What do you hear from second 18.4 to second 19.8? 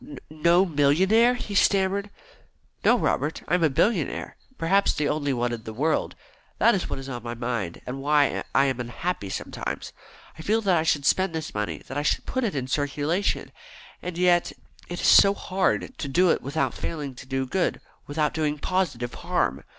positive harm.